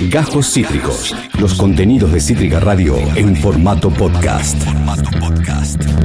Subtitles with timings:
[0.00, 1.14] Gajos Cítricos.
[1.40, 4.62] Los contenidos de Cítrica Radio en formato podcast.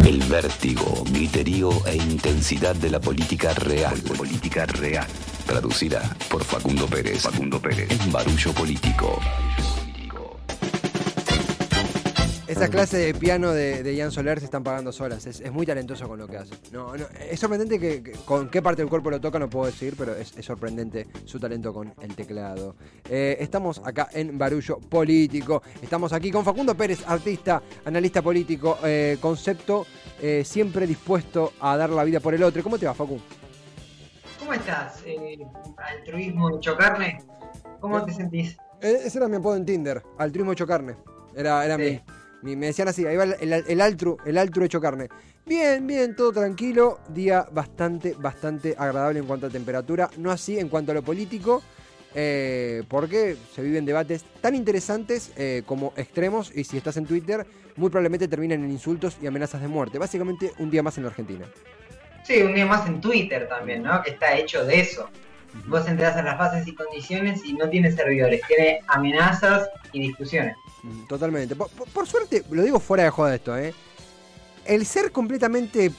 [0.06, 3.98] El vértigo, griterío e intensidad de la política real.
[4.18, 5.08] Política real.
[5.46, 7.24] Traducida por Facundo Pérez.
[7.24, 7.90] Facundo Pérez.
[8.12, 9.20] Barullo Político.
[12.52, 15.26] Esa clase de piano de, de Ian Soler se están pagando solas.
[15.26, 16.54] Es, es muy talentoso con lo que hace.
[16.72, 19.68] No, no, es sorprendente que, que- con qué parte del cuerpo lo toca, no puedo
[19.68, 22.76] decir, pero es, es sorprendente su talento con el teclado.
[23.10, 25.62] Eh, estamos acá en Barullo Político.
[25.82, 29.86] Estamos aquí con Facundo Pérez, artista, analista político, eh, concepto,
[30.22, 32.62] eh, siempre dispuesto a dar la vida por el otro.
[32.64, 33.20] ¿Cómo te va, Facu?
[34.40, 35.02] ¿Cómo estás?
[35.06, 35.38] Eh,
[35.78, 37.20] altruismo hecho carne.
[37.80, 38.58] ¿Cómo te sentís?
[38.82, 40.96] Ese era mi apodo en Tinder, altruismo hecho carne.
[41.36, 41.82] Era, era Sí.
[41.84, 42.02] mi-
[42.44, 45.10] Me decían así, ahí va el, el, el altru, el altru hecho carne.
[45.46, 47.00] Bien, bien, todo tranquilo.
[47.10, 50.10] Día bastante, bastante agradable en cuanto a temperatura.
[50.18, 51.62] No así en cuanto a lo político.
[52.14, 56.52] eh, porque se viven debates tan interesantes eh, como extremos.
[56.56, 59.98] Y si estás en Twitter, muy probablemente terminen en insultos y amenazas de muerte.
[59.98, 61.46] Básicamente, un día más en la Argentina.
[62.24, 64.02] Sí, un día más en Twitter también, ¿no?
[64.04, 65.10] Que está hecho de eso.
[65.68, 70.56] Vos entras a las fases y condiciones y no tiene servidores, tiene amenazas y discusiones.
[71.08, 71.56] Totalmente.
[71.56, 73.74] Por, suerte, lo digo fuera de joda esto, ¿eh?
[74.66, 75.92] El ser completamente.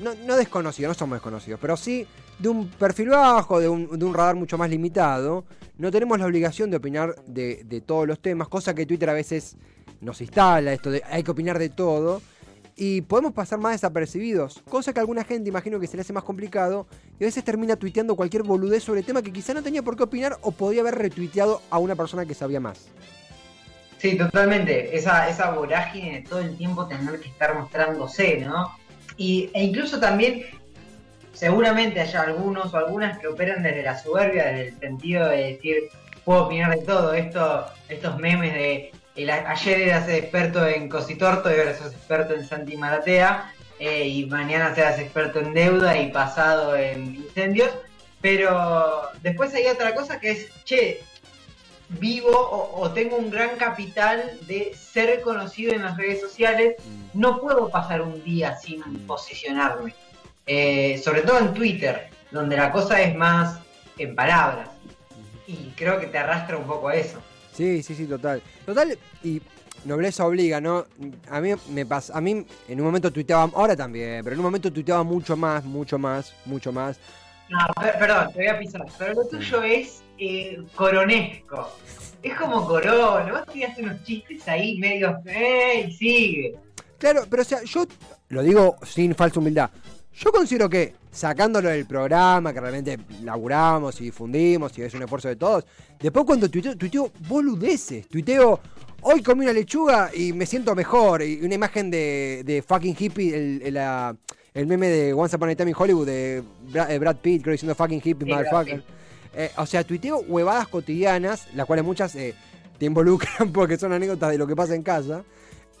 [0.00, 2.06] No, no desconocido, no somos desconocidos, pero sí
[2.38, 5.44] de un perfil bajo, de un, de un radar mucho más limitado,
[5.78, 9.12] no tenemos la obligación de opinar de, de todos los temas, cosa que Twitter a
[9.12, 9.56] veces
[10.00, 12.22] nos instala, esto de hay que opinar de todo,
[12.76, 16.12] y podemos pasar más desapercibidos, cosa que a alguna gente imagino que se le hace
[16.12, 16.86] más complicado,
[17.18, 19.96] y a veces termina tuiteando cualquier boludez sobre el tema que quizá no tenía por
[19.96, 22.88] qué opinar o podía haber retuiteado a una persona que sabía más.
[24.04, 24.94] Sí, totalmente.
[24.94, 28.76] Esa, esa vorágine de todo el tiempo tener que estar mostrándose, ¿no?
[29.16, 30.44] Y, e incluso también,
[31.32, 35.84] seguramente haya algunos o algunas que operan desde la soberbia, desde el sentido de decir,
[36.22, 37.14] puedo opinar de todo.
[37.14, 42.46] Esto, estos memes de el, ayer eras experto en Cositorto y ahora sos experto en
[42.46, 47.70] Santi Maratea, eh, y mañana seas experto en deuda y pasado en incendios.
[48.20, 51.00] Pero después hay otra cosa que es, che,
[51.98, 56.76] vivo o, o tengo un gran capital de ser conocido en las redes sociales,
[57.12, 59.94] no puedo pasar un día sin posicionarme.
[60.46, 63.60] Eh, sobre todo en Twitter, donde la cosa es más
[63.98, 64.68] en palabras.
[65.46, 67.18] Y creo que te arrastra un poco a eso.
[67.52, 68.42] Sí, sí, sí, total.
[68.66, 69.40] Total, y
[69.84, 70.84] nobleza obliga, ¿no?
[71.30, 74.44] A mí me pasa, a mí en un momento tuiteaba, ahora también, pero en un
[74.44, 76.98] momento tuiteaba mucho más, mucho más, mucho más.
[77.48, 78.82] No, per- perdón, te voy a pisar.
[78.98, 81.70] Pero lo tuyo es eh, coronesco.
[82.22, 83.30] Es como corona.
[83.32, 85.18] Vos tirás unos chistes ahí medio.
[85.26, 85.86] ¡Eh!
[85.88, 86.54] Y sigue.
[86.98, 87.84] Claro, pero o sea, yo
[88.28, 89.70] lo digo sin falsa humildad.
[90.14, 95.28] Yo considero que sacándolo del programa, que realmente laburamos y difundimos y es un esfuerzo
[95.28, 95.64] de todos,
[96.00, 98.60] después cuando tuiteo, tuiteo boludeces, tuiteo
[99.02, 103.34] hoy comí una lechuga y me siento mejor, y una imagen de, de fucking hippie,
[103.34, 104.16] el, el, la-
[104.54, 106.42] el meme de Once Upon a Time in Hollywood de
[106.88, 108.84] eh, Brad Pitt, creo diciendo fucking hippie, Sí, motherfucker.
[109.36, 112.34] Eh, o sea, tuiteo huevadas cotidianas, las cuales muchas eh,
[112.78, 115.24] te involucran porque son anécdotas de lo que pasa en casa.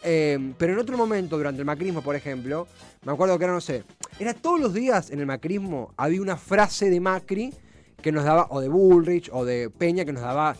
[0.02, 2.66] Eh, pero en otro momento, durante el macrismo, por ejemplo,
[3.04, 3.84] me acuerdo que era, no sé,
[4.18, 7.54] era todos los días en el macrismo había una frase de Macri
[8.02, 10.56] que nos daba, o de Bullrich, o de Peña, que nos daba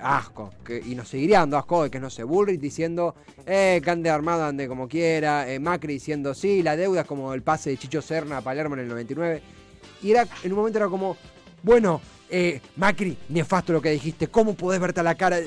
[0.00, 0.50] asco.
[0.84, 3.14] Y nos seguiría dando asco de que, no sé, Bullrich diciendo,
[3.46, 5.46] eh, que ande armado, ande como quiera.
[5.60, 8.80] Macri diciendo, sí, la deuda es como el pase de Chicho Serna a Palermo en
[8.80, 9.42] el 99.
[10.02, 11.16] Y era, en un momento era como,
[11.62, 12.00] bueno,
[12.32, 15.38] eh, Macri, nefasto lo que dijiste, ¿cómo podés verte a la cara?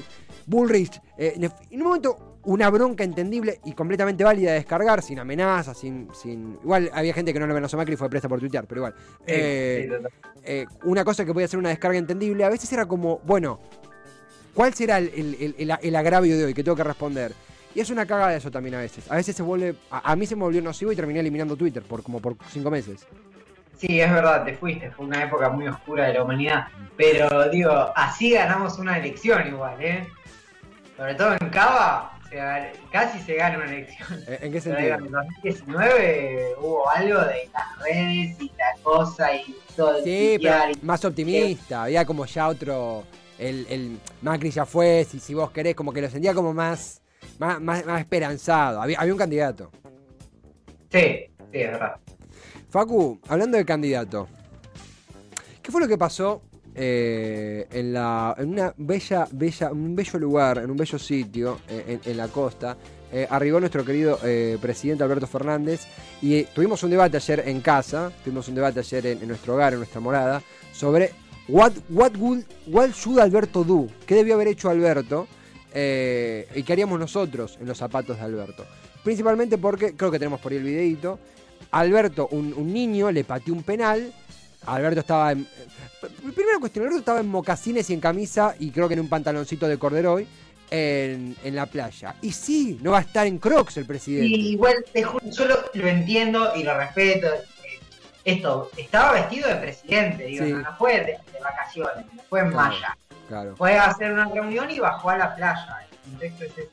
[0.45, 1.33] Bullrich, eh,
[1.71, 6.59] en un momento una bronca entendible y completamente válida de descargar, sin amenazas, sin, sin...
[6.63, 8.81] Igual había gente que no le amenazó a Macri y fue presta por tuitear, pero
[8.81, 8.93] igual.
[9.25, 9.89] Eh,
[10.43, 13.59] eh, una cosa que podía ser una descarga entendible, a veces era como, bueno,
[14.53, 17.33] ¿cuál será el- el- el agravio de hoy que tengo que responder?
[17.73, 19.09] Y es una cagada eso también a veces.
[19.11, 21.83] A veces se vuelve, a, a mí se me volvió nocivo y terminé eliminando Twitter
[21.83, 23.05] por como por cinco meses.
[23.77, 26.67] Sí, es verdad, te fuiste, fue una época muy oscura de la humanidad.
[26.97, 30.07] Pero digo, así ganamos una elección igual, ¿eh?
[30.95, 32.39] Sobre todo en Cava, se
[32.91, 34.19] casi se gana una elección.
[34.27, 34.95] ¿En qué Pero sentido?
[34.95, 40.71] en 2019 hubo algo de las redes y la cosa y todo el Sí, pero
[40.71, 41.83] y- más optimista.
[41.83, 43.03] Había como ya otro.
[43.37, 47.01] El, el Macri ya fue, si, si vos querés, como que lo sentía como más,
[47.37, 48.81] más, más, más esperanzado.
[48.81, 49.69] Había, había un candidato.
[50.89, 51.97] Sí, sí, es verdad.
[52.69, 54.27] Facu, hablando de candidato,
[55.61, 56.41] ¿qué fue lo que pasó
[56.73, 62.27] eh, en, una bella, bella, un bello lugar, en un bello sitio eh, en, la
[62.27, 62.75] costa?
[63.11, 64.19] Eh, arribó nuestro querido
[64.59, 65.85] presidente Alberto Fernández
[66.21, 69.79] y tuvimos un debate ayer en casa, tuvimos un debate ayer en, nuestro hogar, en
[69.79, 70.41] nuestra morada,
[70.73, 71.11] sobre
[71.47, 73.87] What, what, would, what should Alberto do?
[74.07, 75.27] ¿Qué debió haber hecho Alberto?
[75.71, 78.65] ¿Y qué haríamos nosotros en los zapatos de Alberto?
[79.03, 81.19] Principalmente porque, creo que tenemos por ahí el videito,
[81.71, 84.13] Alberto, un, un niño, le pateó un penal.
[84.65, 85.41] Alberto estaba en.
[85.41, 89.09] eh, Primera cuestión, Alberto estaba en mocasines y en camisa y creo que en un
[89.09, 90.27] pantaloncito de corderoy
[90.71, 92.15] en, en la playa.
[92.21, 94.27] Y sí, no va a estar en Crocs el presidente.
[94.27, 97.27] Y igual, te juro, yo lo, lo entiendo y lo respeto.
[98.23, 100.51] Esto, estaba vestido de presidente, digo, Sí.
[100.53, 102.75] no, no fue de, de vacaciones, no fue en Claro.
[103.27, 103.55] Claro.
[103.55, 105.77] Fue a hacer una reunión y bajó a la playa.
[105.91, 106.69] El contexto es ese.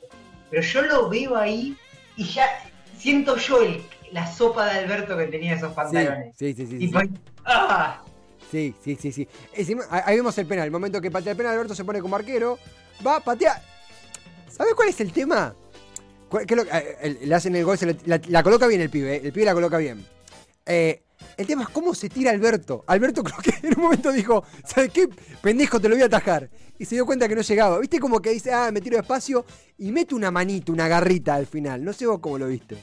[0.49, 1.75] Pero yo lo veo ahí
[2.15, 2.45] y ya
[2.97, 3.83] siento yo el-
[4.13, 6.35] la sopa de Alberto que tenía esos Sí, pantalones.
[6.37, 6.93] sí, sí, sí, Y sí.
[6.93, 7.09] pues,
[7.45, 8.01] ¡ah!
[8.51, 9.27] Sí, sí, sí, sí.
[9.53, 10.65] Encima, ahí vemos el penal.
[10.65, 12.59] El momento que patea el penal, Alberto se pone como arquero.
[13.05, 13.61] Va, patea.
[14.49, 15.55] ¿Sabes cuál es el tema?
[16.29, 18.89] ¿Cuál- qué lo eh, le hacen el gol, se le- la, la coloca bien el
[18.91, 19.15] pibe.
[19.15, 20.05] eh, El pibe la coloca bien.
[20.67, 21.01] Eh,
[21.37, 22.83] el tema es cómo se tira Alberto.
[22.85, 25.09] Alberto creo que en un momento dijo, ¿sabes qué?
[25.41, 26.47] Pendejo, te lo voy a atajar.
[26.77, 27.79] Y se dio cuenta que no llegaba.
[27.79, 29.45] ¿Viste como que dice, ah, me tiro despacio
[29.79, 31.83] y mete una manita, una garrita al final?
[31.83, 32.77] No sé vos cómo lo viste.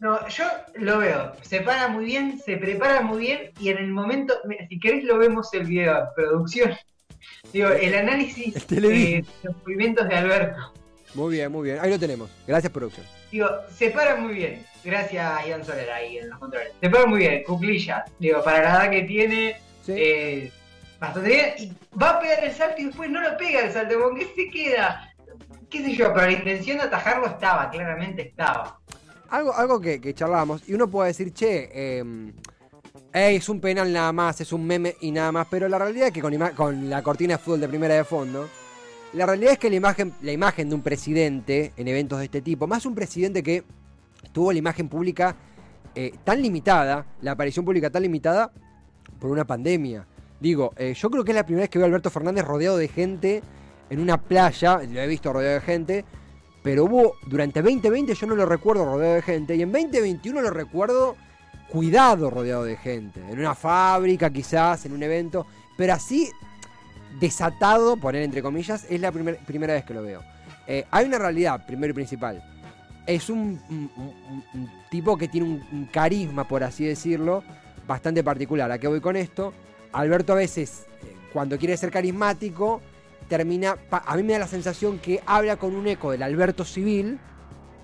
[0.00, 1.32] No, yo lo veo.
[1.42, 4.34] Se para muy bien, se prepara muy bien y en el momento,
[4.68, 6.72] si querés lo vemos el video de producción.
[7.52, 10.72] Digo, el análisis eh, de los movimientos de Alberto.
[11.14, 11.78] Muy bien, muy bien.
[11.80, 12.30] Ahí lo tenemos.
[12.46, 13.04] Gracias, producción.
[13.32, 14.64] Digo, se para muy bien.
[14.84, 16.72] Gracias a Ian Soler ahí en los controles.
[16.80, 18.04] Se para muy bien, cuclilla.
[18.18, 19.94] Digo, para la edad que tiene, Sí.
[19.96, 20.52] eh,
[21.00, 21.50] bastante bien.
[21.58, 24.48] Y va a pegar el salto y después no lo pega el salto, porque se
[24.50, 25.12] queda.
[25.70, 28.78] Qué sé yo, pero la intención de atajarlo estaba, claramente estaba.
[29.28, 32.00] Algo, algo que, que charlábamos, y uno puede decir, che,
[33.12, 36.08] ey, es un penal nada más, es un meme y nada más, pero la realidad
[36.08, 38.48] es que con, con la cortina de fútbol de primera de fondo,
[39.12, 42.40] la realidad es que la imagen, la imagen de un presidente en eventos de este
[42.40, 43.64] tipo, más un presidente que
[44.32, 45.36] tuvo la imagen pública
[45.94, 48.52] eh, tan limitada, la aparición pública tan limitada
[49.18, 50.06] por una pandemia.
[50.40, 52.76] Digo, eh, yo creo que es la primera vez que veo a Alberto Fernández rodeado
[52.76, 53.42] de gente
[53.90, 56.04] en una playa, lo he visto rodeado de gente,
[56.62, 60.50] pero hubo, durante 2020 yo no lo recuerdo rodeado de gente, y en 2021 lo
[60.50, 61.16] recuerdo
[61.68, 65.46] cuidado rodeado de gente, en una fábrica quizás, en un evento,
[65.76, 66.30] pero así
[67.20, 70.22] desatado, poner entre comillas, es la primer- primera vez que lo veo.
[70.66, 72.42] Eh, hay una realidad, primero y principal.
[73.06, 73.90] Es un, un-
[74.90, 77.42] tipo que tiene un, un carisma, por así decirlo,
[77.86, 78.70] bastante particular.
[78.70, 79.52] ¿A qué voy con esto?
[79.92, 82.80] Alberto a veces, eh, cuando quiere ser carismático,
[83.28, 83.76] termina.
[83.90, 87.18] A mí me da la sensación que habla con un eco del Alberto civil,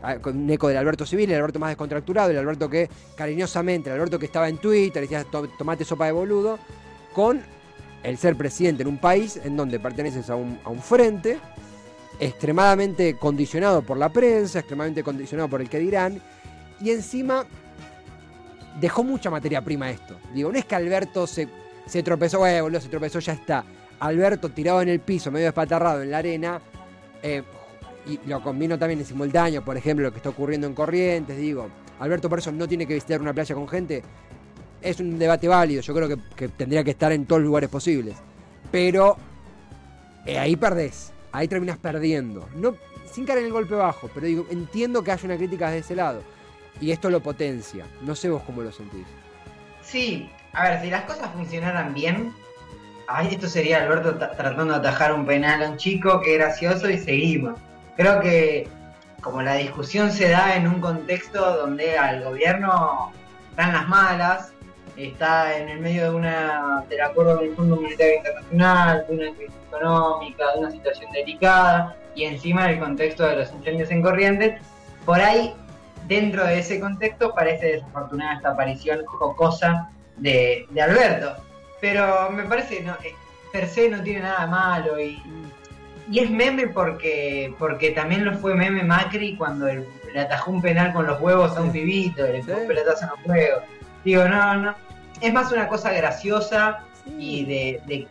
[0.02, 3.90] ah, con un eco del Alberto civil, el Alberto más descontracturado, el Alberto que cariñosamente,
[3.90, 6.58] el Alberto que estaba en Twitter, decía "To- tomate sopa de boludo,
[7.12, 7.40] con
[8.02, 11.38] el ser presidente en un país en donde perteneces a un, a un frente,
[12.20, 16.20] extremadamente condicionado por la prensa, extremadamente condicionado por el que dirán,
[16.80, 17.44] y encima
[18.80, 20.16] dejó mucha materia prima esto.
[20.34, 21.48] Digo, no es que Alberto se,
[21.86, 23.64] se tropezó, "Güey, boludo, se tropezó, ya está.
[24.00, 26.60] Alberto tirado en el piso, medio despatarrado en la arena,
[27.22, 27.42] eh,
[28.06, 31.68] y lo combino también en simultáneo, por ejemplo, lo que está ocurriendo en Corrientes, digo,
[32.00, 34.02] Alberto por eso no tiene que visitar una playa con gente,
[34.82, 38.16] es un debate válido, yo creo que, tendría que estar en todos los lugares posibles,
[38.70, 39.16] pero
[40.26, 42.76] eh, ahí perdés, ahí terminás perdiendo, no,
[43.10, 45.96] sin caer en el golpe bajo, pero digo, entiendo que haya una crítica desde ese
[45.96, 46.22] lado,
[46.80, 49.06] y esto lo potencia, no sé vos cómo lo sentís.
[49.82, 52.32] Sí, a ver, si las cosas funcionaran bien,
[53.08, 56.88] ay, esto sería Alberto ta- tratando de atajar un penal a un chico, qué gracioso,
[56.90, 57.58] y seguimos.
[57.96, 58.68] Creo que
[59.20, 63.12] como la discusión se da en un contexto donde al gobierno
[63.50, 64.52] están las malas,
[64.96, 69.54] está en el medio de una del acuerdo del Fondo Monetario Internacional, de una crisis
[69.68, 74.60] económica, de una situación delicada, y encima el contexto de los incendios en Corrientes,
[75.04, 75.54] por ahí,
[76.06, 81.34] dentro de ese contexto, parece desafortunada esta aparición jocosa de, de Alberto.
[81.84, 83.14] Pero me parece, no, eh,
[83.52, 85.22] per se no tiene nada malo y,
[86.10, 90.62] y es meme porque porque también lo fue meme Macri cuando el- le atajó un
[90.62, 93.62] penal con los huevos a un pibito, le un pelotazo en los huevos.
[94.02, 94.74] Digo, no, no.
[95.20, 96.78] Es más una cosa graciosa
[97.18, 98.08] y de, de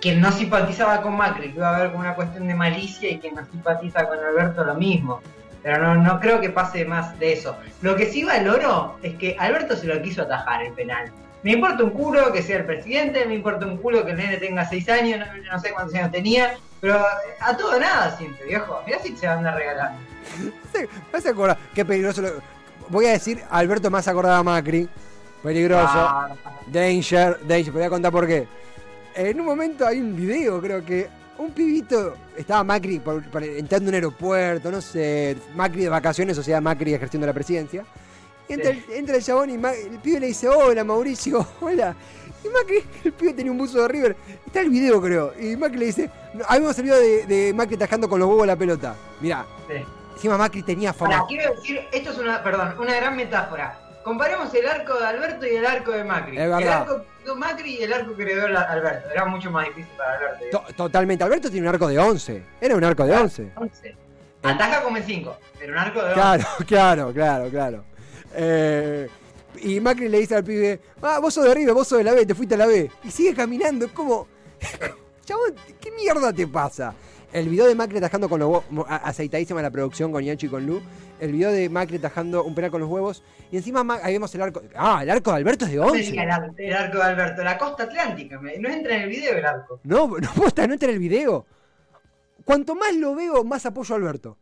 [0.00, 3.18] quien no simpatizaba con Macri, que iba a ver como una cuestión de malicia y
[3.18, 5.20] quien no simpatiza con Alberto lo mismo.
[5.64, 7.56] Pero no, no creo que pase más de eso.
[7.82, 11.10] Lo que sí valoro es que Alberto se lo quiso atajar el penal.
[11.42, 14.36] Me importa un culo que sea el presidente, me importa un culo que el nene
[14.36, 17.02] tenga 6 años, no, no sé cuántos años tenía, pero
[17.40, 18.82] a todo nada siempre, viejo.
[18.86, 19.92] Mirá si se van a regalar.
[20.72, 22.22] Sí, me hace acordar, qué peligroso.
[22.22, 22.30] lo-
[22.90, 24.88] Voy a decir, Alberto más acordaba a Macri.
[25.42, 25.88] Peligroso.
[25.92, 26.28] Ah,
[26.66, 27.64] Danger, danger.
[27.64, 28.46] Te voy a contar por qué.
[29.14, 33.84] En un momento hay un video, creo que un pibito estaba Macri por- por- entrando
[33.86, 37.84] en un aeropuerto, no sé, Macri de vacaciones, o sea, Macri ejerciendo la presidencia.
[38.54, 41.94] Entra, el, entra el chabón y el pibe le dice, hola Mauricio, hola.
[42.44, 44.16] Y Macri, el pibe tenía un buzo de River.
[44.46, 45.32] Está el video, creo.
[45.38, 46.10] Y Macri le dice,
[46.50, 48.94] vemos el video de, de Macri tajando con los huevos la pelota.
[49.20, 49.74] Mirá, Sí.
[50.14, 51.16] encima Macri tenía fama.
[51.16, 53.78] Ahora, quiero decir, esto es una, perdón, una gran metáfora.
[54.02, 56.38] Comparemos el arco de Alberto y el arco de Macri.
[56.38, 56.60] Es verdad.
[56.62, 59.10] El arco de Macri y el arco que heredó Alberto.
[59.10, 60.44] Era mucho más difícil para Alberto.
[60.50, 61.22] To- totalmente.
[61.22, 62.42] Alberto tiene un arco de 11.
[62.62, 63.52] Era un arco de 11.
[63.56, 63.94] Once.
[64.42, 66.14] Ataja como en 5, pero un arco de 11.
[66.14, 67.84] Claro, claro, claro, claro.
[68.34, 69.08] Eh,
[69.62, 72.12] y Macri le dice al pibe, ah, vos sos de River, vos sos de la
[72.14, 72.90] B, te fuiste a la B.
[73.04, 74.26] Y sigue caminando, es como,
[75.24, 76.94] chabón, ¿qué mierda te pasa?
[77.32, 80.66] El video de Macri atajando con los huevos, aceitadísima la producción con Yancho y con
[80.66, 80.80] Lu.
[81.20, 83.22] El video de Macri atajando un penal con los huevos.
[83.52, 84.62] Y encima Ma- ahí vemos el arco.
[84.74, 86.22] Ah, el arco de Alberto es de No me diga 11.
[86.24, 88.40] el, ar- el arco de Alberto, la costa atlántica.
[88.40, 89.80] No entra en el video el arco.
[89.84, 91.46] No, no posta, no entra en el video.
[92.44, 94.36] Cuanto más lo veo, más apoyo a Alberto.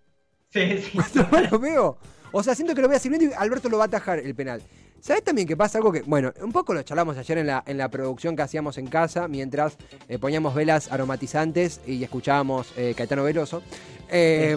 [0.50, 0.92] Sí, sí.
[0.96, 1.98] Cuanto más lo veo.
[2.32, 4.34] O sea, siento que lo voy a sirviendo y Alberto lo va a atajar el
[4.34, 4.62] penal.
[5.00, 7.78] ¿Sabes también que pasa algo que, bueno, un poco lo charlamos ayer en la, en
[7.78, 9.76] la producción que hacíamos en casa mientras
[10.08, 13.62] eh, poníamos velas aromatizantes y escuchábamos eh, Caetano Veloso?
[14.08, 14.56] Eh,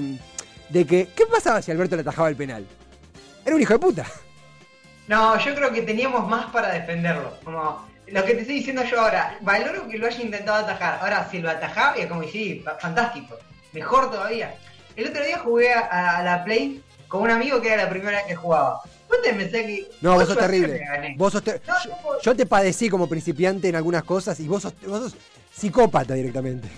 [0.70, 2.66] De que, ¿qué pasaba si Alberto le atajaba el penal?
[3.46, 4.06] Era un hijo de puta.
[5.08, 7.34] No, yo creo que teníamos más para defenderlo.
[7.44, 11.00] Como lo que te estoy diciendo yo ahora, valoro que lo haya intentado atajar.
[11.02, 13.38] Ahora, si lo atajaba, es como, sí, fa- fantástico.
[13.74, 14.56] Mejor todavía.
[14.96, 18.26] El otro día jugué a la Play con un amigo que era la primera vez
[18.28, 18.80] que jugaba.
[19.10, 19.92] ¿Vos te pensás que.?
[20.00, 20.82] No, vos sos terrible.
[21.18, 24.48] Vos sos ter- No, yo, no, yo te padecí como principiante en algunas cosas y
[24.48, 25.16] vos sos, vos sos
[25.54, 26.70] psicópata directamente.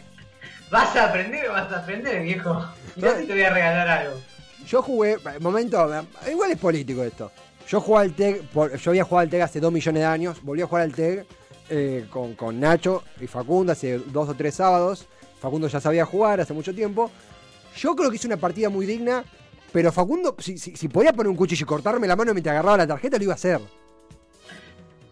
[0.71, 2.65] ¿Vas a aprender o vas a aprender, viejo?
[2.95, 4.19] Mirá si te voy a regalar algo.
[4.67, 7.31] Yo jugué, momento, igual es político esto.
[7.67, 10.41] Yo jugué al TEG, por- yo había jugado al TEG hace dos millones de años,
[10.41, 11.25] volví a jugar al TEG
[11.69, 15.05] eh, con, con Nacho y Facundo hace dos o tres sábados.
[15.39, 17.11] Facundo ya sabía jugar hace mucho tiempo.
[17.77, 19.23] Yo creo que hice una partida muy digna,
[19.73, 22.77] pero Facundo, si, si- si podía poner un cuchillo y cortarme la mano mientras agarraba
[22.77, 23.59] la tarjeta, lo iba a hacer.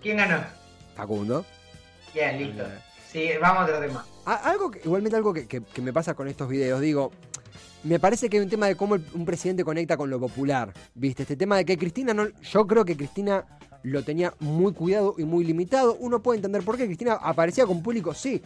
[0.02, 0.42] ¿Quién ganó?
[0.96, 1.46] Facundo.
[2.14, 2.64] Bien, listo.
[3.12, 4.06] Sí, vamos a otro tema.
[4.26, 7.12] Algo que- igualmente algo que, que- que me pasa con estos videos, digo,
[7.84, 10.72] me parece que hay un tema de cómo el- un presidente conecta con lo popular,
[10.94, 11.24] ¿viste?
[11.24, 13.46] Este tema de que Cristina no, yo creo que Cristina
[13.84, 15.96] lo tenía muy cuidado y muy limitado.
[16.00, 18.42] Uno puede entender por qué Cristina aparecía con público, sí,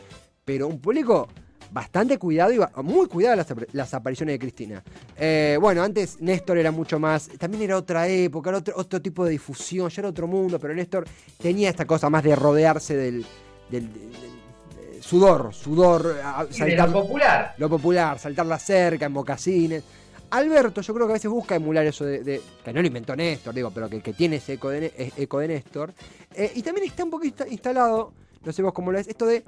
[0.45, 1.27] pero un público
[1.71, 4.83] bastante cuidado y muy cuidado las, apar- las apariciones de Cristina.
[5.17, 9.25] Eh, bueno, antes Néstor era mucho más, también era otra época, era otro, otro tipo
[9.25, 11.05] de difusión, ya era otro mundo, pero Néstor
[11.41, 13.25] tenía esta cosa más de rodearse del,
[13.69, 16.15] del- del- del- sudor, sudor,
[16.49, 17.55] de lo popular.
[17.57, 19.83] lo popular, saltar la cerca en mocasines.
[20.31, 23.15] Alberto, yo creo que a veces busca emular eso de, de- que no lo inventó
[23.15, 25.93] Néstor, digo, pero que, que tiene ese eco de, eh, eco de Néstor.
[26.33, 29.43] Eh, y también está un poquito instalado, no sé vos cómo lo ves, esto de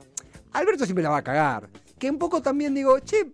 [0.53, 1.67] Alberto siempre la va a cagar.
[1.97, 3.31] Que un poco también digo, che,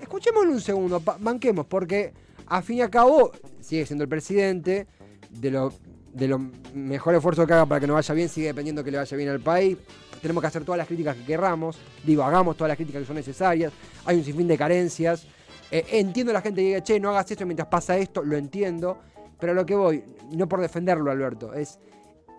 [0.00, 2.12] escuchémoslo un segundo, banquemos, porque
[2.46, 4.86] a fin y a cabo sigue siendo el presidente,
[5.30, 5.72] de lo,
[6.12, 6.38] de lo
[6.74, 9.28] mejor esfuerzo que haga para que nos vaya bien, sigue dependiendo que le vaya bien
[9.28, 9.76] al país.
[10.22, 13.16] Tenemos que hacer todas las críticas que querramos, digo, hagamos todas las críticas que son
[13.16, 13.72] necesarias,
[14.04, 15.26] hay un sinfín de carencias.
[15.70, 18.36] Eh, entiendo a la gente que diga, che, no hagas esto mientras pasa esto, lo
[18.36, 18.98] entiendo,
[19.38, 20.02] pero a lo que voy,
[20.32, 21.78] no por defenderlo, Alberto, es.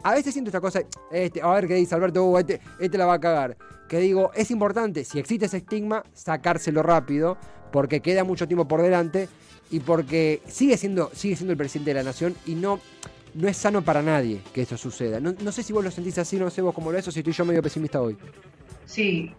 [0.03, 3.05] A veces siento esta cosa, este, a ver qué dice Alberto, uh, este, este la
[3.05, 3.57] va a cagar.
[3.87, 7.37] Que digo, es importante, si existe ese estigma, sacárselo rápido,
[7.71, 9.27] porque queda mucho tiempo por delante
[9.71, 12.79] y porque sigue siendo, sigue siendo el presidente de la nación y no,
[13.33, 15.19] no es sano para nadie que eso suceda.
[15.19, 17.11] No, no sé si vos lo sentís así, no sé vos cómo lo ves o
[17.11, 18.17] si estoy yo medio pesimista hoy.
[18.85, 19.33] Sí,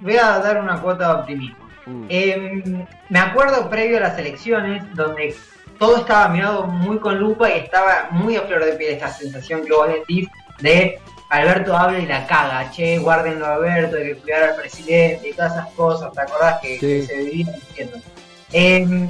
[0.00, 1.66] voy a dar una cuota de optimismo.
[1.86, 2.06] Mm.
[2.08, 5.34] Eh, me acuerdo previo a las elecciones donde
[5.78, 9.64] todo estaba mirado muy con lupa y estaba muy a flor de piel esta sensación
[9.64, 10.28] que vos decís
[10.60, 15.28] de Alberto habla y la caga, che, guárdenlo a Alberto, hay que cuidar al presidente
[15.28, 16.80] y todas esas cosas, ¿te acordás que, Sí.
[16.80, 17.96] que se vivían diciendo?
[18.52, 19.08] Eh,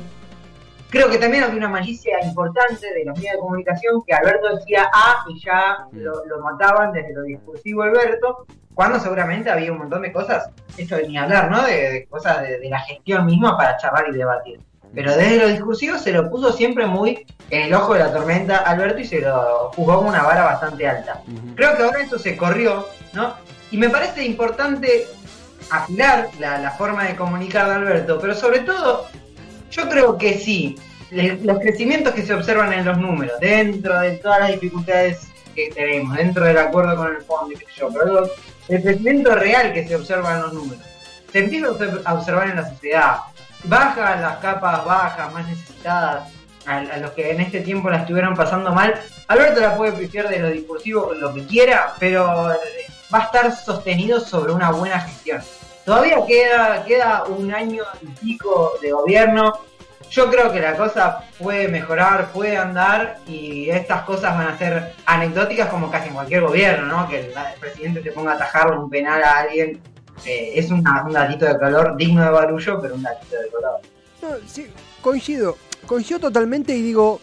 [0.89, 4.89] creo que también había una malicia importante de los medios de comunicación que Alberto decía
[4.95, 10.03] A y ya lo, lo mataban desde lo discursivo Alberto, cuando seguramente había un montón
[10.03, 11.63] de cosas, esto de ni hablar, ¿no?
[11.63, 14.61] De, de cosas de, de la gestión misma para charlar y debatir.
[14.95, 18.59] Pero desde lo discursivo se lo puso siempre muy en el ojo de la tormenta
[18.59, 21.21] Alberto y se lo jugó con una vara bastante alta.
[21.55, 23.35] Creo que ahora eso se corrió, ¿no?
[23.71, 25.07] Y me parece importante
[25.71, 29.07] afilar la, la forma de comunicar de Alberto, pero sobre todo,
[29.71, 30.77] yo creo que sí,
[31.11, 35.71] le- los crecimientos que se observan en los números, dentro de todas las dificultades que
[35.75, 38.31] tenemos, dentro del acuerdo con el fondo, y yo, pero lo-
[38.69, 40.85] el crecimiento real que se observa en los números,
[41.33, 41.69] se empieza
[42.05, 43.17] a observar en la sociedad.
[43.65, 46.25] Bajan las capas bajas, más necesitadas,
[46.67, 48.95] a, los que en este tiempo la estuvieron pasando mal.
[49.29, 52.57] Alberto la puede pifiar de lo discursivo lo que quiera, pero eh,
[53.13, 55.41] va a estar sostenido sobre una buena gestión.
[55.85, 59.61] Todavía queda, queda un año y pico de gobierno.
[60.11, 64.95] yo creo que la cosa puede mejorar, puede andar y estas cosas van a ser
[65.05, 67.09] anecdóticas como casi en cualquier gobierno, ¿no?
[67.09, 69.81] Que el, presidente se ponga a atajarle un penal a alguien
[70.25, 74.41] eh, es un datito de color digno de barullo, pero un datito de color.
[74.47, 74.67] sí,
[75.03, 75.57] coincido,
[75.87, 77.21] coincido totalmente y digo,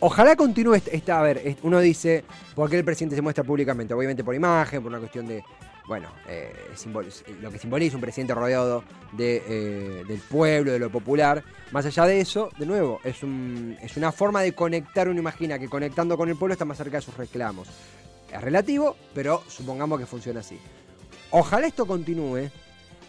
[0.00, 3.94] ojalá continúe esta, a ver, uno dice, ¿por qué el presidente se muestra públicamente?
[3.94, 5.42] Obviamente por imagen, por una cuestión de
[5.86, 6.50] bueno, eh,
[7.42, 11.44] lo que simboliza un presidente rodeado de, eh, del pueblo, de lo popular.
[11.72, 15.58] Más allá de eso, de nuevo, es, un, es una forma de conectar, uno imagina
[15.58, 17.68] que conectando con el pueblo está más cerca de sus reclamos.
[18.32, 20.58] Es relativo, pero supongamos que funciona así.
[21.36, 22.48] Ojalá esto continúe.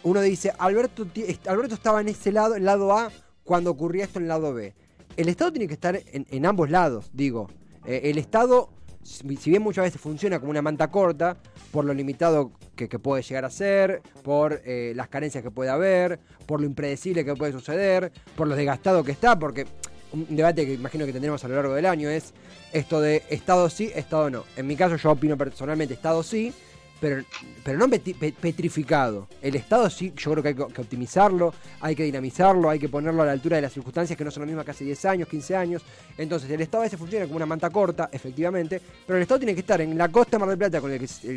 [0.02, 1.06] Uno dice, Alberto,
[1.46, 3.12] Alberto estaba en ese lado, el lado A,
[3.44, 4.74] cuando ocurría esto en el lado B.
[5.16, 7.48] El Estado tiene que estar en, ambos lados, digo.
[7.84, 8.70] Eh, el Estado
[9.04, 11.36] si bien muchas veces funciona como una manta corta,
[11.70, 16.18] por lo limitado que, puede llegar a ser, por eh, las carencias que puede haber,
[16.46, 19.66] por lo impredecible que puede suceder, por lo desgastado que está, porque
[20.12, 22.34] un debate que imagino que tendremos a lo largo del año es
[22.72, 24.42] esto de Estado sí, Estado no.
[24.56, 26.52] En mi caso yo opino personalmente Estado sí,
[27.00, 27.22] pero,
[27.64, 29.28] pero no petrificado.
[29.42, 33.22] El Estado sí, yo creo que hay que optimizarlo, hay que dinamizarlo, hay que ponerlo
[33.22, 35.28] a la altura de las circunstancias que no son las mismas que hace 10 años,
[35.28, 35.82] 15 años.
[36.16, 39.54] Entonces, el Estado a veces funciona como una manta corta, efectivamente, pero el Estado tiene
[39.54, 40.90] que estar en la costa de Mar del Plata con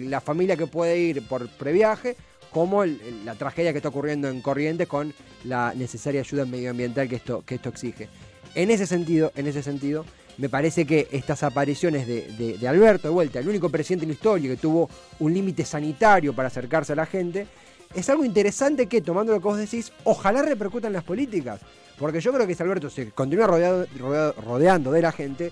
[0.10, 2.16] la familia que puede ir por previaje,
[2.52, 5.14] como la tragedia que está ocurriendo en Corrientes con
[5.44, 8.10] la necesaria ayuda medioambiental que esto, que esto exige.
[8.56, 10.06] En ese sentido, en ese sentido,
[10.40, 14.50] me parece que estas apariciones de, Alberto, de vuelta, el único presidente en la historia
[14.50, 17.46] que tuvo un límite sanitario para acercarse a la gente,
[17.94, 21.60] es algo interesante que, tomando lo que vos decís, ojalá repercutan en las políticas.
[21.98, 25.52] Porque yo creo que si Alberto se continúa rodeando de la gente,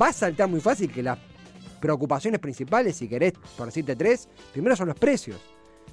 [0.00, 1.18] va a saltar muy fácil que las
[1.78, 5.36] preocupaciones principales, si querés, por decirte tres, primero son los precios.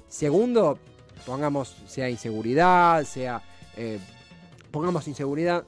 [0.08, 0.78] Segundo,
[1.26, 3.42] pongamos, sea inseguridad, sea...
[3.76, 3.98] Eh,
[4.70, 5.64] pongamos inseguridad,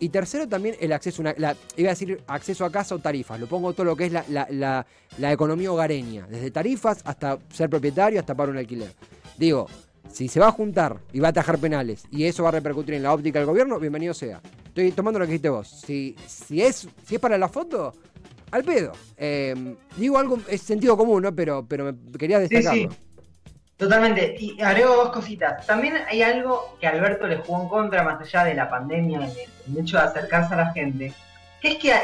[0.00, 3.46] y tercero también el acceso, una, iba a decir acceso a casa o tarifas, lo
[3.46, 4.86] pongo todo lo que es la,
[5.20, 8.92] economía hogareña, desde tarifas hasta ser propietario, hasta pagar un alquiler.
[9.36, 9.66] Digo,
[10.10, 12.94] si se va a juntar y va a atajar penales y eso va a repercutir
[12.94, 14.40] en la óptica del gobierno, bienvenido sea.
[14.66, 15.68] Estoy tomando lo que dijiste vos.
[15.68, 17.92] Si, si, es, si es para la foto,
[18.50, 18.92] al pedo.
[19.16, 21.34] Eh, digo algo, es sentido común, ¿no?
[21.34, 22.90] Pero, pero me quería destacarlo.
[23.80, 24.36] Totalmente.
[24.38, 25.66] Y agrego dos cositas.
[25.66, 29.20] También hay algo que Alberto le jugó en contra, más allá de la pandemia,
[29.66, 31.14] el, hecho de acercarse a la gente,
[31.62, 31.94] que es que,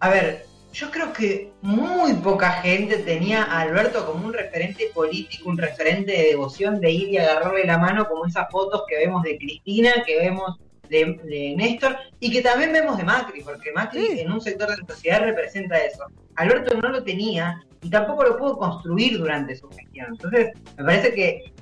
[0.00, 5.50] a ver, yo creo que muy poca gente tenía a Alberto como un referente político,
[5.50, 9.22] un referente de devoción, de ir y agarrarle la mano, como esas fotos que vemos
[9.24, 10.58] de Cristina, que vemos
[10.88, 14.86] de, Néstor, y que también vemos de Macri, porque Macri en un sector de la
[14.86, 16.04] sociedad representa eso.
[16.36, 20.08] Alberto no lo tenía y tampoco lo pudo construir durante su gestión.
[20.10, 21.52] Entonces, me parece que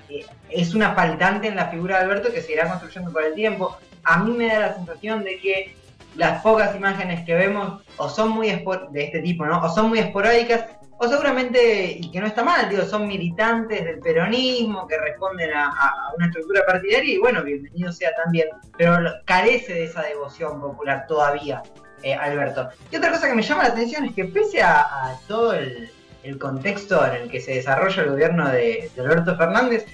[0.50, 3.76] es una faltante en la figura de Alberto que se irá construyendo por el tiempo.
[4.04, 5.74] A mí me da la sensación de que
[6.16, 9.60] las pocas imágenes que vemos o son muy de este tipo, ¿no?
[9.62, 10.66] O son muy esporádicas
[11.02, 15.72] o seguramente, y que no está mal, digo, son militantes del peronismo que responden a,
[16.16, 18.46] una estructura partidaria y bueno, bienvenido sea también,
[18.78, 21.60] pero carece de esa devoción popular todavía,
[22.04, 22.68] eh, Alberto.
[22.92, 25.90] Y otra cosa que me llama la atención es que pese a todo el,
[26.38, 29.84] contexto en el que se desarrolla el gobierno de, Alberto Fernández,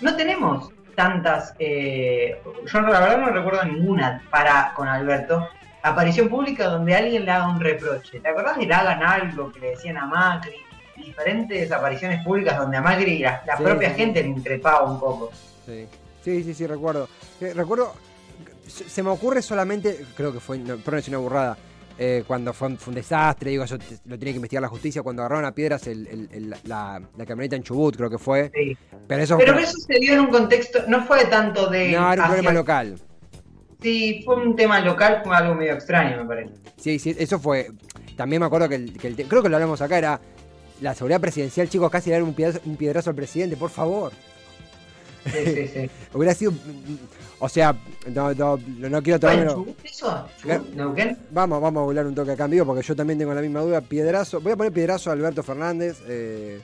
[0.00, 2.40] no tenemos tantas, eh,
[2.72, 5.48] yo la verdad no recuerdo ninguna para con Alberto,
[5.82, 8.20] aparición pública donde alguien le haga un reproche.
[8.20, 10.56] ¿Te acordás de le hagan algo que le decían a Macri?
[10.96, 15.30] Diferentes apariciones públicas donde a Macri la, la propia gente le increpaba un poco.
[15.66, 15.86] Sí,
[16.22, 17.08] sí, sí, sí recuerdo.
[17.40, 17.94] Eh, recuerdo,
[18.66, 21.56] se me ocurre solamente, creo que fue, no, pero es una burrada,
[21.98, 25.44] eh, cuando fue, un desastre, digo, eso lo tiene que investigar la justicia, cuando agarraron
[25.44, 25.88] a piedras
[26.64, 28.50] la, camioneta en Chubut, creo que fue.
[29.06, 31.92] Pero eso, Pero eso se dio en un contexto, no fue tanto de...
[31.92, 32.98] No, era un problema local.
[33.82, 36.54] Sí, fue un tema local, fue algo medio extraño, me parece.
[36.76, 37.70] Sí, sí, eso fue...
[38.16, 38.92] También me acuerdo que, el,
[39.28, 40.20] creo que lo hablamos acá, era
[40.80, 44.12] la seguridad presidencial, chicos, casi le un piedrazo, un piedrazo al presidente, por favor.
[45.24, 45.90] Sí, sí, sí.
[46.12, 46.52] Hubiera sido
[47.44, 47.74] o sea,
[48.14, 49.66] no, no, no quiero tomarlo.
[49.82, 50.28] eso?
[51.32, 53.62] Vamos, vamos a volar un toque acá en vivo porque yo también tengo la misma
[53.62, 53.80] duda.
[53.80, 56.00] Piedrazo, voy a poner piedrazo a Alberto Fernández.
[56.06, 56.60] Eh,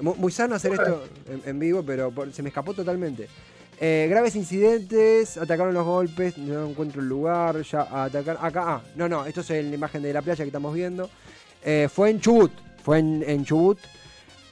[0.00, 1.04] muy, sano hacer esto
[1.44, 3.28] en, vivo, pero se me escapó totalmente.
[3.78, 9.06] Eh, graves incidentes, atacaron los golpes, no encuentro el lugar, ya atacar acá, ah, no,
[9.06, 11.10] no, esto es la imagen de la playa que estamos viendo.
[11.62, 13.78] Eh, fue en Chubut, fue en, Chubut.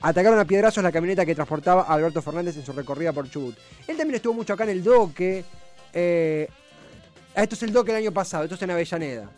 [0.03, 3.57] Atacaron a piedrazos la camioneta que transportaba a Alberto Fernández en su recorrida por Chubut.
[3.87, 5.43] Él también estuvo mucho acá en el doque,
[5.95, 6.49] eh,
[7.35, 9.31] esto es el doc el año pasado, esto es en Avellaneda.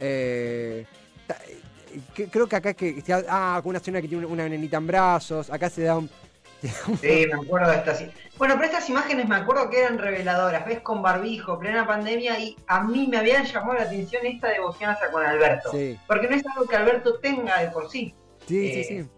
[0.00, 0.84] Eh,
[2.30, 3.02] creo que acá es que.
[3.28, 5.50] Ah, con una señora que tiene una nenita en brazos.
[5.50, 6.10] Acá se da un.
[7.00, 8.04] Sí, me acuerdo de estas.
[8.38, 10.64] Bueno, pero estas imágenes me acuerdo que eran reveladoras.
[10.66, 14.60] Ves con barbijo, plena pandemia, y a mí me habían llamado la atención esta de
[14.60, 15.70] Bogianza con Alberto.
[15.72, 15.98] Sí.
[16.06, 18.14] Porque no es algo que Alberto tenga de por sí.
[18.46, 19.10] Sí, sí, Eh, sí.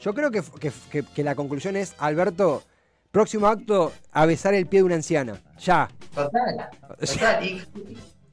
[0.00, 2.62] Yo creo que, que- que- que la conclusión es, Alberto,
[3.10, 5.40] próximo acto, a besar el pie de una anciana.
[5.58, 5.88] Ya.
[6.14, 6.68] Total,
[7.00, 7.44] total.
[7.44, 7.62] Y,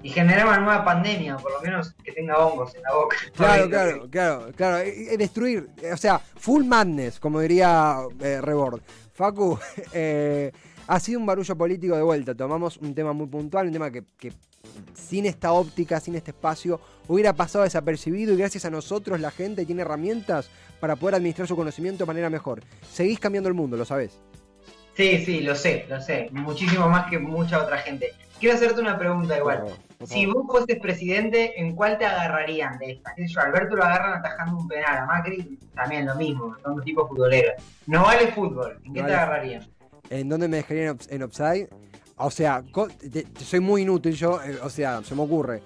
[0.02, 3.18] y generar una nueva pandemia, por lo menos que tenga hongos en la boca.
[3.36, 4.78] Claro, claro, claro, claro.
[5.18, 8.82] Destruir, o sea, full madness, como diría eh, Rebord.
[9.14, 9.60] Facu,
[9.94, 10.52] eh,
[10.88, 12.36] ha sido un barullo político de vuelta.
[12.36, 14.32] Tomamos un tema muy puntual, un tema que, que
[14.94, 19.66] sin esta óptica, sin este espacio, hubiera pasado desapercibido y gracias a nosotros la gente
[19.66, 22.62] tiene herramientas para poder administrar su conocimiento de manera mejor.
[22.92, 24.20] Seguís cambiando el mundo, lo sabés.
[24.96, 26.30] Sí, sí, lo sé, lo sé.
[26.32, 28.14] Muchísimo más que mucha otra gente.
[28.40, 29.64] Quiero hacerte una pregunta igual.
[29.64, 33.14] Por Si vos fueses presidente, ¿en cuál te agarrarían de esta?
[33.42, 37.62] Alberto lo agarran atajando un penal, a Macri también lo mismo, son dos tipos futboleros.
[37.86, 39.14] No vale fútbol, ¿en qué No te vale.
[39.16, 39.68] agarrarían?
[40.10, 41.70] ¿En dónde me dejarían en en upside?
[42.16, 45.62] O sea, co- te- te- soy muy inútil yo, eh, o sea, se me ocurre.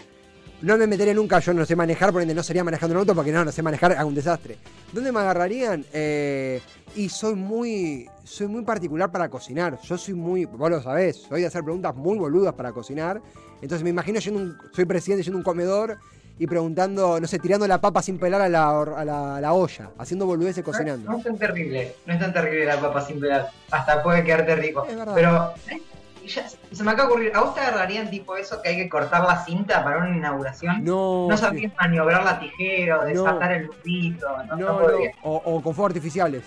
[0.64, 3.14] No me meteré nunca, yo no sé manejar, por ende no sería manejando un auto
[3.14, 4.58] porque no, no sé manejar, hago un desastre.
[4.94, 5.84] ¿Dónde me agarrarían?
[5.92, 6.62] Eh,
[6.96, 9.78] y soy muy, soy muy particular para cocinar.
[9.82, 13.22] Yo soy muy, vos lo sabés, soy de hacer preguntas muy boludas para cocinar.
[13.62, 15.98] Entonces me imagino yendo un, soy presidente yendo a un comedor
[16.40, 19.52] y preguntando, no sé, tirando la papa sin pelar a la, a la, a la
[19.52, 21.12] olla, haciendo boludeces cocinando.
[21.12, 23.50] No es tan terrible, no es tan terrible la papa sin pelar.
[23.70, 24.86] Hasta puede quedarte rico.
[24.90, 25.14] Es verdad.
[25.14, 25.82] Pero ¿eh?
[26.28, 28.90] Ya se me acaba de ocurrir, ¿a vos te agarrarían tipo eso que hay que
[28.90, 30.84] cortar la cinta para una inauguración?
[30.84, 31.44] No, No sí.
[31.44, 33.08] sabías maniobrar la tijera, o No.
[33.08, 34.78] desatar el nudito, no, no,
[35.24, 36.44] o, o con fuegos artificiales.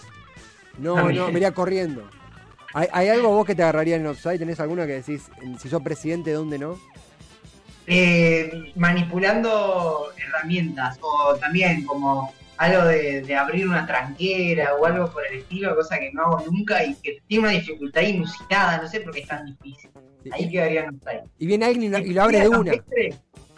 [0.78, 1.18] No, También.
[1.20, 2.08] no, me iría corriendo.
[2.74, 4.38] ¿Hay, hay algo vos que te agarraría en offside?
[4.38, 6.78] ¿Tenés alguna que decís, si sos presidente, dónde no?
[7.86, 15.26] eh, manipulando herramientas o también como algo de, de abrir una tranquera o algo por
[15.26, 19.00] el estilo, cosa que no hago nunca y que tiene una dificultad inusitada, no sé
[19.00, 19.90] por qué es tan difícil.
[20.32, 21.22] Ahí quedaría offside.
[21.38, 22.72] y viene alguien y lo, y lo abre de una.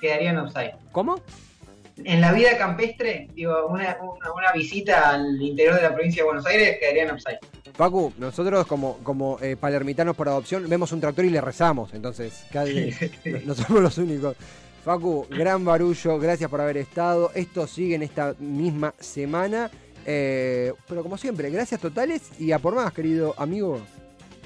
[0.01, 0.75] Quedaría en offside.
[0.93, 1.21] ¿Cómo?
[2.05, 6.27] En la vida campestre, digo, una, una, una visita al interior de la provincia de
[6.27, 7.39] Buenos Aires quedaría en offside.
[7.77, 12.45] Pacu, nosotros como, como eh, palermitanos por adopción vemos un tractor y le rezamos, entonces
[13.25, 14.37] no, no somos los únicos.
[14.89, 17.31] Facu, gran barullo, gracias por haber estado.
[17.35, 19.71] Esto sigue en esta misma semana.
[20.07, 23.81] Eh, pero como siempre, gracias totales y a por más, querido amigo.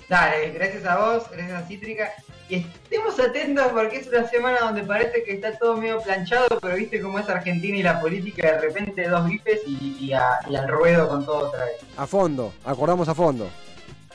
[0.09, 2.11] Dale, gracias a vos, gracias a Cítrica.
[2.48, 6.74] Y estemos atentos porque es una semana donde parece que está todo medio planchado, pero
[6.74, 10.57] viste cómo es Argentina y la política, de repente dos bifes y, y a- y
[10.57, 11.76] al ruedo con todo otra vez.
[11.96, 13.48] A fondo, acordamos a fondo.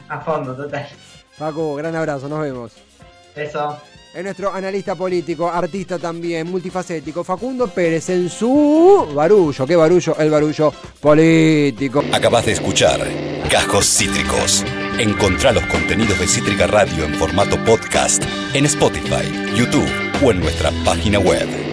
[0.09, 0.89] A fondo, total.
[1.37, 2.73] Facu, gran abrazo, nos vemos.
[3.33, 3.77] Eso.
[4.17, 9.67] Es nuestro analista político, artista también, multifacético, Facundo Pérez en su barullo.
[9.67, 10.15] ¿Qué barullo?
[10.17, 12.03] El barullo político.
[12.11, 12.99] Acabas de escuchar
[13.47, 14.65] Cajos Cítricos.
[14.97, 18.23] Encontrá los contenidos de Cítrica Radio en formato podcast
[18.55, 19.87] en Spotify, YouTube
[20.23, 21.66] o en nuestra página web.